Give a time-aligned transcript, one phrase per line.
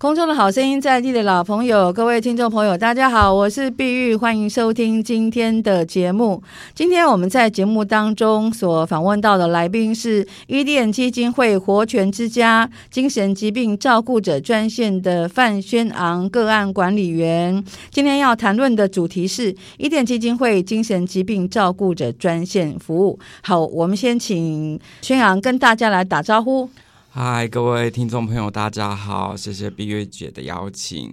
[0.00, 6.42] 空中的好声音，在地的老朋友，各位听众朋友，大家好，我是碧玉，欢迎收听今天的节目。
[6.74, 17.62] 今天我们在节目当中所访问到的来宾是伊甸基金会活泉之家精神疾病照顾者专线的范轩昂个案管理员。
[17.90, 23.18] 今天要谈论的主题是伊甸基金会精神疾病照顾者专线服务。
[23.42, 26.70] 好，我们先请轩昂跟大家来打招呼。
[27.12, 31.12] 嗨，各位听众朋友，大家好，谢谢碧月姐的邀请。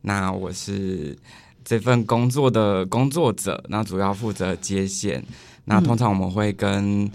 [0.00, 1.14] 那我是
[1.62, 5.22] 这份工作的工作者，那主要负责接线。
[5.66, 7.06] 那通常我们会跟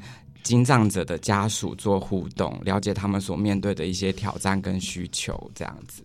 [0.44, 6.04] 经障者的家属做互动，了解他们所面对的一些挑战跟需求，这样子。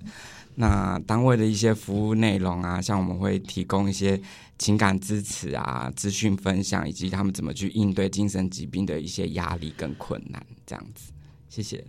[0.54, 4.18] 那单位的一些服务内容啊，像我们会提供一些
[4.58, 11.12] 情感支持啊、资讯分享，以及他们怎么去应对精神疾病的一些压力跟困难，这样子。
[11.50, 11.84] 谢谢。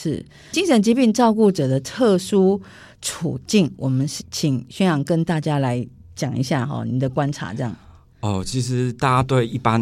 [0.00, 2.58] 是精神疾病照顾者的特殊
[3.02, 7.76] 处境，我们请宣扬跟大家来讲一下哈，你的观察这样。
[8.20, 9.80] 哦，其实大家对一般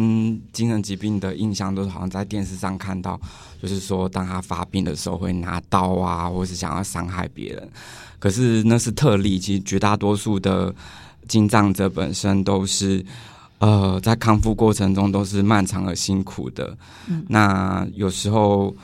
[0.51, 3.19] 精神疾病的印象都是好像在电视上看到，
[3.61, 7.69] 就是说当他发病的时候会拿刀啊，或是想要伤害别人。
[8.17, 10.73] 可是那是特例，其实绝大多数的
[11.29, 13.05] 精障者本身都是
[13.59, 16.77] 呃在康复过程中都是漫长而辛苦的。
[17.07, 18.75] 嗯，那有时候。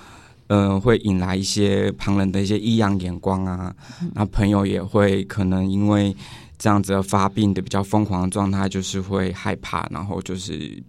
[0.47, 3.73] 呃，会引来一些旁人的一些异样眼光啊，
[4.13, 6.15] 那朋友也会可能因为
[6.57, 10.81] 这样子的发病的比较疯狂的状态，就是会害怕，然后就是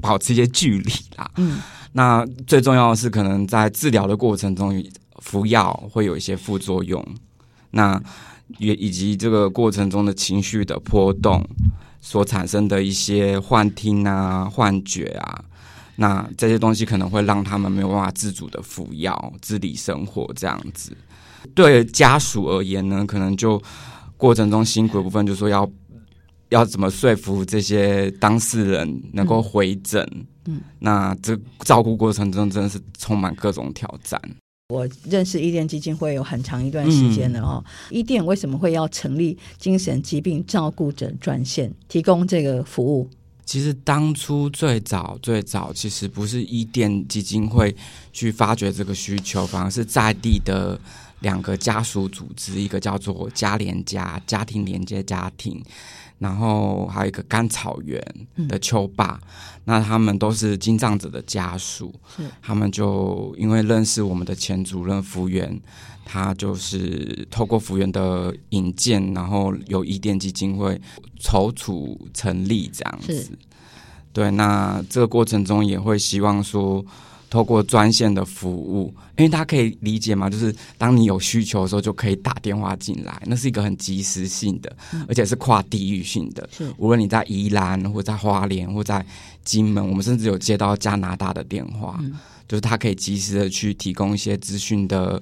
[0.00, 1.30] 保持一些距离啦。
[1.36, 1.60] 嗯，
[1.92, 4.84] 那最重要的是，可能在治疗的过程中
[5.20, 7.04] 服药会有一些副作用，
[7.70, 8.02] 那
[8.58, 11.42] 也以及这个过程中的情绪的波动
[12.00, 15.44] 所产生的一些幻听啊、幻觉啊。
[15.96, 20.96] 那这些东西可能会让他们没有办法自主的服药、自理生活这样子。
[21.54, 23.62] 对家属而言呢，可能就
[24.16, 25.70] 过程中辛苦的部分，就是说要
[26.48, 30.06] 要怎么说服这些当事人能够回诊。
[30.46, 34.20] 嗯，那这照顾过程中真的是充满各种挑战。
[34.70, 37.62] 我认识伊甸基金会有很长一段时间了哦。
[37.66, 43.08] 嗯、伊甸为什么会要成立精神疾病照顾者专线，提供这个服务？
[43.44, 47.74] 其实当初最早最早，其实不是伊甸基金会
[48.12, 50.80] 去发掘这个需求，反而是在地的
[51.24, 55.60] 两个家属组织，一个叫做家连家家庭连接家庭，
[56.18, 58.00] 然后还有一个甘草园
[58.46, 59.28] 的丘爸，嗯、
[59.64, 61.92] 那他们都是金藏者的家属，
[62.40, 65.60] 他们就因为认识我们的前主任福原。
[66.06, 70.78] 他就是透过福原的引荐，然后由伊甸基金会
[71.18, 73.22] 筹组成立这样子。
[73.22, 73.30] 是
[74.12, 76.84] 对，那这个过程中也会希望说，
[77.34, 86.48] 透过专线的服务，因为大家可以理解嘛，就是当你有需求的时候，就可以打电话进来，那是一个很及时性的，嗯、而且是跨地域性的。
[86.56, 89.04] 是，无论你在宜兰，或在花莲，或在
[89.42, 92.12] 金门，我们甚至有接到加拿大的电话，嗯、
[92.46, 95.20] 就是他可以及时的去提供一些资讯的。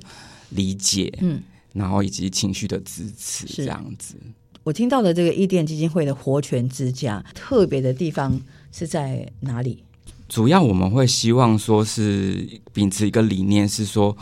[0.55, 1.41] 理解，嗯，
[1.73, 4.17] 然后以及情绪的支持，这样子。
[4.65, 8.39] 我听到的这个伊甸基金会的活泉之家，特别的地方
[8.71, 9.83] 是在哪里？
[10.33, 14.17] 主要我们会希望说是秉持一个理念，是说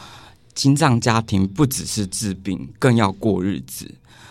[0.54, 3.88] 精障家庭不只是治病，更要过日子。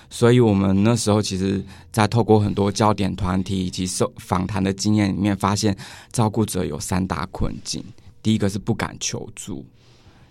[0.10, 5.74] 所以我们那时候其实，在透过很多焦点团体以及受访谈的经验里面，发现
[6.12, 7.82] 照顾者有三大困境。
[8.22, 9.66] 第一个是不敢求助。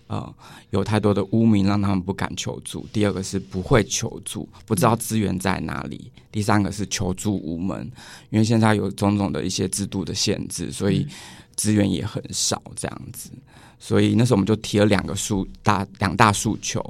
[0.05, 0.35] 呃，
[0.71, 2.85] 有太多的污名让他们不敢求助。
[2.91, 6.11] 第二个是不会求助，不知道资源在哪里。
[6.31, 7.91] 第三个是求助无门，
[8.29, 11.07] 因为现在有种种的一些制度的限制，所以
[11.59, 13.29] 资源也很少这样子。
[13.77, 16.81] 所以那时候我们就提了两个诉大两大诉求，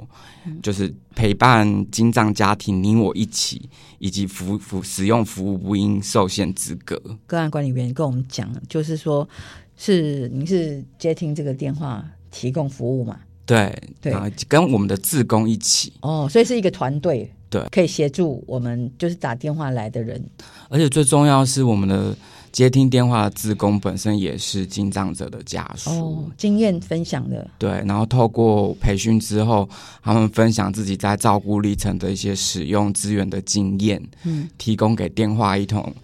[0.62, 3.68] 就是陪伴精藏家庭你我一起，
[3.98, 7.00] 以及服服使用服务不应受限资格。
[7.26, 9.28] 个案管理员跟我们讲，就是说
[9.76, 12.04] 是您是接听这个电话。
[12.32, 13.18] 提供服务嘛？
[13.44, 14.14] 对对，
[14.46, 20.24] 跟我们的志工一起哦，所以是一个团队，对，可以协助我们就是打电话来的人。
[20.68, 22.16] 而且最重要是，我们的
[22.52, 27.48] 接听电话的志工本身也是进藏者的家属，哦，经验分享的。
[27.58, 29.68] 对，然后透过培训之后，
[30.02, 35.94] 他们分享自己在照顾历程的一些使用资源的经验，嗯，提供给电话一通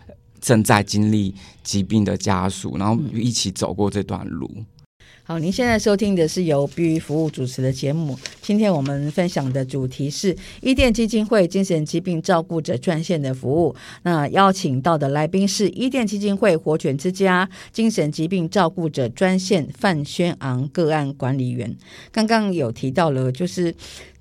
[0.41, 1.35] 正在经历
[1.65, 4.51] 疾病的家属，然后一起走过这段路。
[5.29, 8.17] 好，您现在收听的是由 B 服务主持的节目。
[8.41, 13.75] 今天我们分享的主题是伊甸基金会精神疾病照顾者专线的服务。
[14.05, 21.77] 那邀请到的来宾是伊甸基金会活犬之家精神疾病照顾者专线范轩昂个案管理员。
[22.13, 23.75] 刚刚有提到了，就是。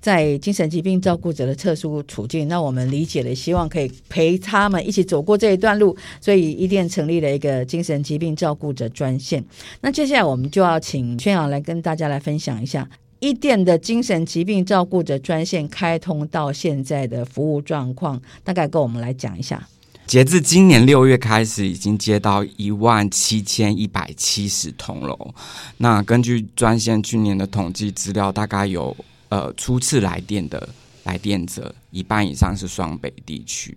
[0.06, 9.44] 在精神疾病照顾者的特殊处境，那我们理解了，希望可以陪他们一起走过这一段路，所以伊甸成立了一个精神疾病照顾者专线。
[9.80, 12.88] 那接下来我们就要请轩昂来跟大家来分享一下
[13.18, 19.68] 伊甸的精神疾病照顾者专线开通到现在的服务状况，大概跟我们来讲一下。
[20.06, 25.34] 截至今年六月开始，已经接到一万七千一百七十通了。
[25.78, 28.96] 那根据专线去年的统计资料，大概有。
[29.28, 30.68] 呃，初次来电的
[31.04, 33.76] 来电者，一半以上是双北地区，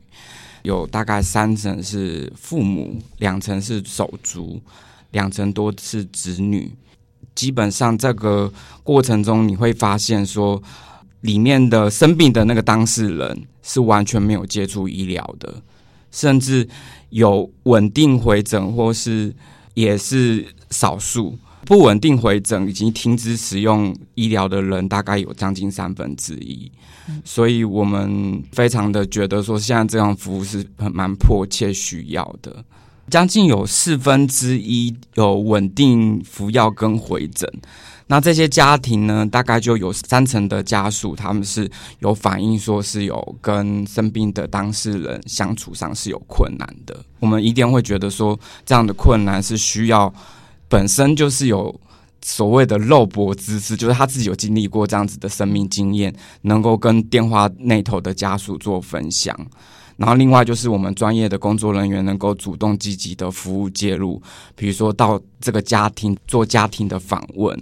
[0.63, 4.61] 有大概三成是父母，两成是手足，
[5.11, 6.71] 两成多是子女。
[7.33, 8.51] 基本上这个
[8.83, 10.61] 过程中，你会发现说，
[11.21, 15.61] 里面的生病的那个当事人是完全没有接触医疗的，
[16.11, 16.67] 甚至
[17.09, 19.33] 有稳定回诊，或是
[19.73, 21.37] 也是少数。
[21.65, 26.71] 不稳定回诊以及停止使用医疗的人，大概有将近三分之一，
[27.23, 32.63] 所以我们非常的觉得说，现在这样服务是很蛮迫切需要的。
[33.09, 37.51] 将近有四分之一有稳定服药跟回诊，
[38.07, 41.69] 那这些家庭呢，大概就有三成的家属，他们是
[41.99, 46.95] 有反映说是有跟生病的当事人相处上是有困难的。
[47.19, 50.11] 我们一定会觉得说，这样的困难是需要。
[50.69, 51.77] 本身就是有
[52.21, 56.13] 所谓的肉搏知识，就是他自己有经历过这样子的生命经验，
[56.43, 59.35] 能够跟电话那头的家属做分享。
[59.97, 64.21] 然后另外就是我们专业的工作人员能够主动积极的服务介入，
[64.55, 67.59] 比如说到这个家庭做家庭的访问，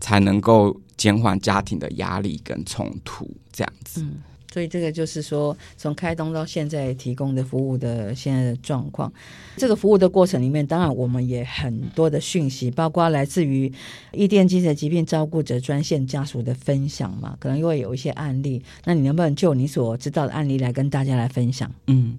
[0.00, 4.06] 才能够减缓家庭的压力跟冲突，这样子。
[4.54, 9.12] 所以这个就是说，从开通到现在提供的服务的现在的状况，
[9.56, 13.72] 这个服务的过程里面，当然我们也很多的讯息，包括来自于
[14.12, 18.62] 伊甸精神疾病照顾者专线家属的分享嘛，可能又会有一些案例。
[18.84, 21.68] 那你能不能就你所知道的案例来跟大家来分享？
[21.88, 22.16] 嗯，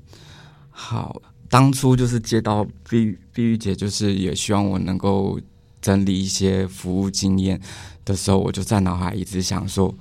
[0.71, 5.39] 好，当初就是接到碧碧玉姐，就是也希望我能够
[5.81, 7.61] 整理一些服务经验
[8.03, 9.95] 的时候，我就在脑海一直想说。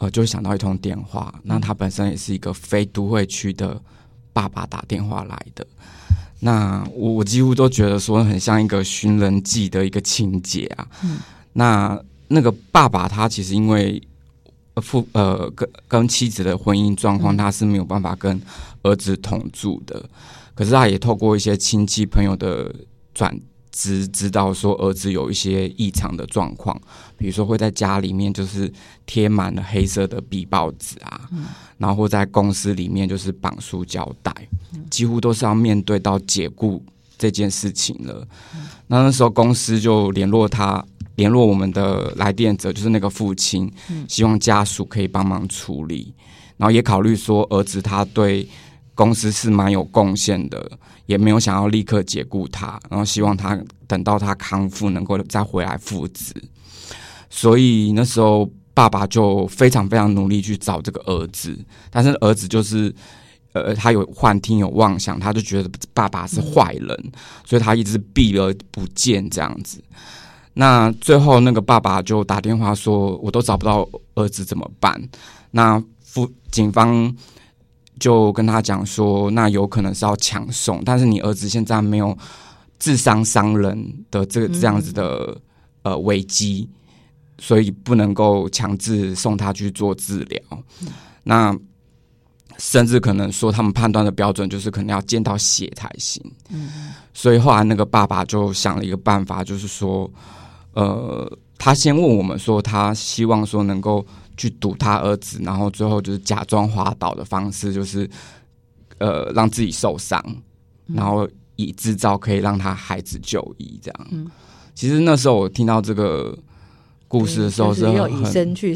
[0.00, 3.78] 呃，就想到一通电话，那他本身也是一个非都会区的
[4.32, 5.66] 爸爸打电话来的，
[6.38, 10.88] 那我我几乎都觉得说很像一个寻人记的一个情节啊。
[11.04, 11.18] 嗯，
[11.52, 14.02] 那那个爸爸他其实因为
[14.76, 18.40] 父呃跟跟妻子的婚姻状况，他是没有办法跟
[18.82, 20.08] 儿子同住的，
[20.54, 22.74] 可是他也透过一些亲戚朋友的
[23.12, 23.38] 转。
[23.72, 26.78] 知知道说儿子有一些异常的状况，
[27.16, 28.72] 比如说会在家里面就是
[29.06, 31.46] 贴满了黑色的壁报纸啊，嗯、
[31.78, 34.34] 然后或在公司里面就是绑塑胶带，
[34.74, 36.82] 嗯、几乎都是要面对到解雇
[37.16, 38.26] 这件事情了。
[38.54, 40.84] 嗯、那那时候公司就联络他，
[41.14, 46.12] 联络我们的来电者，就是那个父亲，嗯、希望家属可以帮忙处理，
[46.56, 48.48] 然后也考虑说儿子他对。
[49.00, 50.70] 公司是蛮有贡献的，
[51.06, 56.34] 也没有想要立刻解雇他，然后希望他等到他康复能够再回来复职。
[57.30, 61.58] 所以那时候爸爸就非常非常努力去找这个儿子，
[61.88, 62.94] 但是儿子就是
[63.54, 67.12] 呃，他有幻听有妄想，他就觉得爸爸是坏人，
[67.46, 69.82] 所以他一直避而不见这样子。
[70.52, 75.02] 那最后那个爸爸就打电话说：“我都找不到儿子怎么办？”
[75.52, 77.16] 那副警方。
[78.00, 82.16] 就跟他讲说，那有可能是要强送，但是你儿子现在没有
[82.78, 85.26] 自伤伤人的这个这样子的、
[85.82, 86.66] 嗯、呃危机，
[87.38, 90.40] 所以不能够强制送他去做治疗。
[90.80, 90.88] 嗯、
[91.22, 91.54] 那
[92.56, 96.24] 甚至可能说，他们判断的标准就是可能要见到血才行。
[96.48, 100.10] 嗯，所以后来那个爸爸就想了一个办法，就是说，
[100.72, 104.04] 呃，他先问我们说，他希望说能够。
[104.40, 108.08] 去堵他儿子，然后最后就是假装滑倒的方式，就是
[108.96, 110.18] 呃让自己受伤，
[110.86, 114.06] 然后以制造可以让他孩子就医这样。
[114.12, 114.26] 嗯，
[114.74, 116.34] 其实那时候我听到这个
[117.06, 118.74] 故事的时候，是要以身去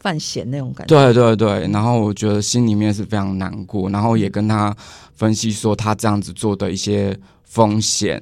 [0.00, 0.96] 犯险那种感觉。
[0.96, 4.76] 对对对，然后我觉得心里面是非常难过，然后也跟他
[5.14, 8.20] 分析说他这样子做的一些风险，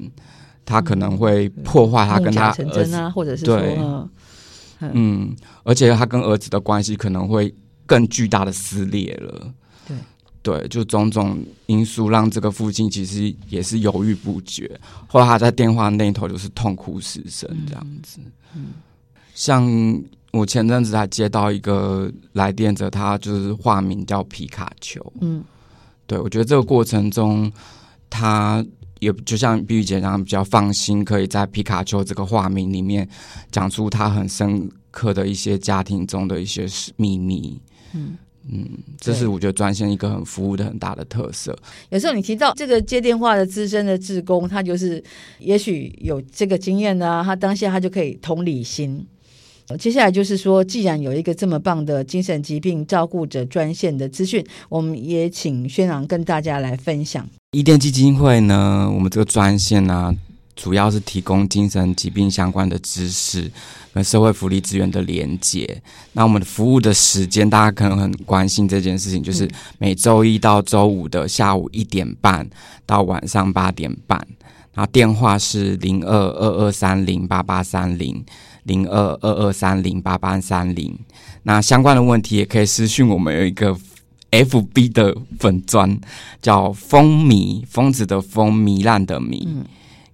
[0.66, 4.06] 他可能会破坏他跟他儿子啊，或者是说。
[4.78, 7.54] 对嗯，而且他跟儿子的关系可能会
[7.86, 9.52] 更巨大的撕裂了。
[9.86, 9.96] 对
[10.42, 14.78] 对，就种种因素让这个父亲其实也是犹豫不决。
[15.08, 18.20] 后来他在电话那头就是痛哭失声这样子。
[18.54, 18.66] 嗯，
[19.34, 19.64] 像
[20.32, 25.00] 我前阵子还接到一个来电者，他就是化名叫皮卡丘。
[25.20, 25.42] 嗯，
[26.06, 27.50] 对，我觉得这个过程中，
[28.08, 28.64] 他
[29.00, 33.08] 也就像碧玉姐这样比较放心，可以在皮卡丘这个化名里面
[33.50, 37.60] 讲出他很深刻的一些家庭中的一些秘密。
[37.92, 38.16] 嗯。
[38.48, 38.64] 嗯，
[39.00, 41.58] 这是我觉得专线一个很服务的很大的特色。
[41.88, 45.02] 有时候你提到这个接电话的资深的志工，他就是
[45.40, 49.04] 也许有这个经验呢、啊，他当下他就可以同理心。
[49.78, 57.26] 接下来就是说，既然有一个这么棒的精神疾病照顾者专线的资讯，我们也请轩朗跟大家来分享。
[57.52, 60.14] 伊甸基金会呢，我们这个专线呢、啊。
[60.56, 63.52] 主要是提供精神疾病相关的知识
[63.92, 65.82] 跟社会福利资源的连接。
[66.14, 69.46] 那我们的服务的时间，大家可能很关心这件事情，就是
[69.76, 72.48] 每周一到周五的下午一点半
[72.86, 74.18] 到晚上八点半。
[74.72, 78.24] 然后电话是零二二二三零八八三零
[78.66, 80.96] 零二二二三零八八三零。
[81.42, 83.76] 那相关的问题也可以私讯我们，有一个
[84.30, 85.98] FB 的粉砖，
[86.42, 89.42] 叫疯迷疯子的疯糜烂的糜。
[89.46, 89.64] 嗯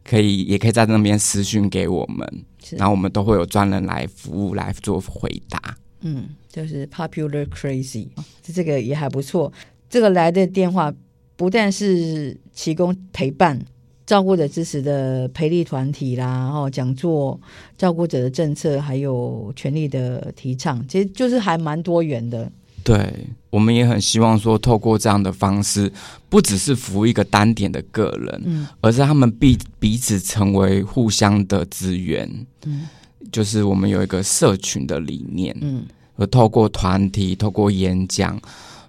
[0.05, 5.77] 可以，也可以在那边私讯给我们，然后我们都会有专人来服务来做回答。
[6.01, 8.09] 嗯，就是 Popular Crazy，
[8.43, 9.53] 这个也还不错。
[9.89, 10.93] 这个来的电话
[11.37, 13.65] 不但是提供陪伴、
[14.13, 17.41] 照顾者支持的培力团体啦，然后讲座、
[17.79, 22.53] 照顾者的政策，还有权利的提倡，其实就是还蛮多元的。
[22.85, 23.11] 对，
[23.49, 25.91] 我们也很希望说，透过这样的方式，
[26.29, 32.29] 不只是服务一个单点的个人，嗯，而是他们彼彼此成为互相的资源，
[32.67, 32.87] 嗯，
[33.33, 38.39] 就是我们有一个社群的理念，嗯，而透过团体，透过演讲，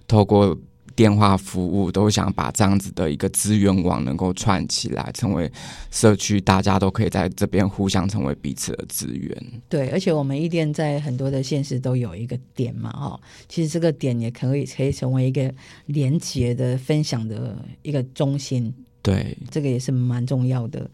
[0.06, 0.54] 透过。
[0.94, 5.50] 电话服务都想把这样子的一个资源网能够串起来，成为
[5.90, 9.36] 社区，大家都可以在这边互相成为彼此的资源。
[9.68, 15.52] 对，而且我们一店在很多的县市都有一个点嘛，哦，其实这个点也可以可以成为一个
[15.86, 18.72] 连结的分享的一个中心。
[19.04, 20.90] 对，这个也是蛮重要的。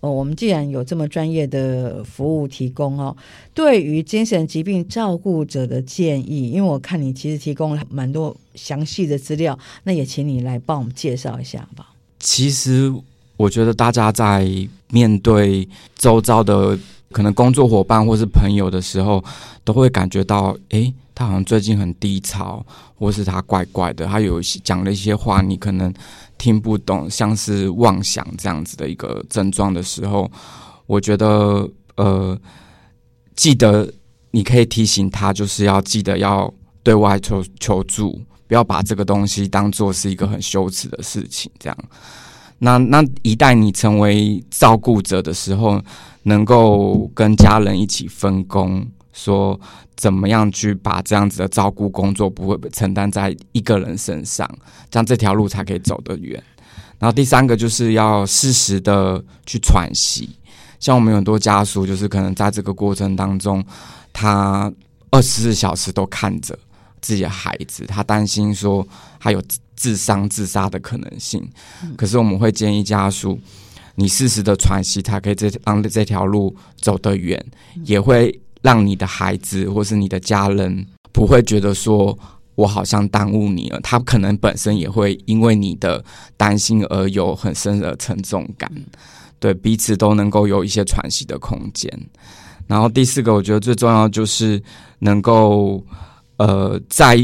[0.00, 3.16] 哦，我们既然有这么专业的服务提供哦，
[3.54, 11.94] 对于精神疾病照顾者的建议，因为我看你其实提供了蛮多详细的资料，那也请你来帮我们介绍一下吧。
[12.18, 12.92] 其实
[13.36, 14.44] 我觉得大家在
[14.90, 16.76] 面对周遭的
[17.12, 19.22] 可能工作伙伴或是朋友的时候，
[19.62, 22.66] 都会感觉到，诶，他好像最近很低潮，
[22.98, 25.94] 或是他怪怪的，他有些讲了一些话，你可能。
[26.38, 30.28] 听不懂，像是妄想这样子的一个症状的时候，
[30.86, 32.36] 我觉得呃，
[33.36, 33.88] 记得
[34.32, 36.52] 你可以提醒他，就是要记得要
[36.82, 41.48] 对外求求助，不要把这个东西当做是一个很羞耻的事情。
[41.60, 41.78] 这样，
[42.64, 45.82] 那那一旦你成为照顾者的时候，
[46.22, 48.86] 能够跟家人一起分工。
[49.12, 49.60] 说
[49.94, 54.48] 怎么样去把这样子的照顾工作不会承担在一个人身上，
[54.90, 56.42] 这样这条路才可以走得远。
[56.98, 60.30] 然后第三个就是要适时的去喘息，
[60.80, 63.62] 像我们很多家属，就是可能在这个过程当中，
[64.14, 64.72] 他
[65.10, 66.58] 二十四小时都看着
[67.02, 68.86] 自己的孩子，他担心说
[69.20, 69.42] 他有
[69.76, 71.46] 自伤自杀的可能性。
[71.98, 73.38] 可是我们会建议家属，
[73.96, 77.44] 你适时的喘息，才可以这让这条路走得远，
[77.84, 78.40] 也会。
[78.62, 82.16] 让你的孩子或是你的家人不会觉得说
[82.54, 86.04] 我好像耽误你了，他可能本身也会因为你的
[86.36, 88.70] 担心而有很深的沉重感，
[89.40, 91.90] 对，彼此都能够有一些喘息的空间。
[92.68, 94.62] 然后第四个，我觉得最重要就是
[95.00, 95.84] 能够
[96.42, 97.16] 呃在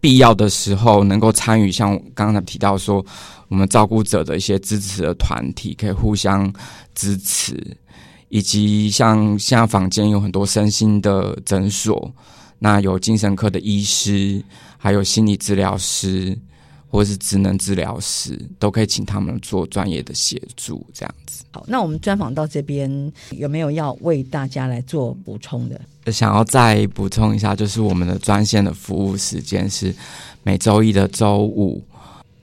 [0.00, 3.04] 必要的时候能够参与，像刚才提到说
[3.48, 6.52] 我们照顾者的一些支持的团体，可以互相
[6.94, 7.76] 支持。
[8.32, 12.14] 以及像现在房间有很多身心的诊所，
[12.60, 14.40] 那有精神科的医师，
[14.78, 16.38] 还有心理治疗师，
[16.90, 21.44] 或者是职能治疗师，都可以请他们做专业的协助，这样子。
[21.52, 25.80] 好，那我们专访到这边有没有要为大家来做补充的？
[26.12, 29.94] 想要再补充一下，就是我们的专线的服务时间是
[30.42, 31.82] 每周一的周五。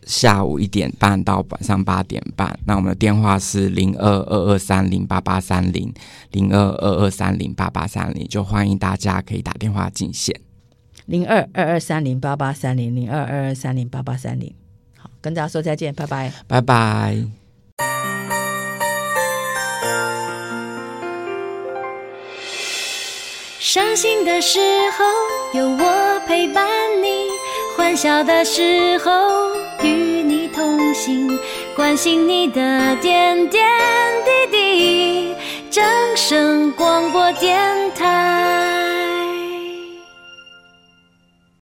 [0.06, 5.94] 下午一点半到晚上八点半，那我们的电话是零二二二三零八八三零
[6.32, 10.34] 零二二二三零八八三零，就欢迎大家可以打电话进线。
[11.08, 14.54] 零二二二三零八八三零零二二二三零八八三零，
[14.98, 17.16] 好，跟大家说再见，拜拜，拜拜。
[23.58, 24.60] 伤心的时
[24.92, 26.68] 候有我陪伴
[27.02, 27.28] 你。
[27.78, 29.12] 欢笑的时候
[29.84, 31.30] 与你同行，
[31.74, 33.66] 关心你的点点
[34.26, 35.36] 滴滴。
[35.70, 35.86] 正
[36.18, 37.58] 声广播电
[37.96, 38.77] 台。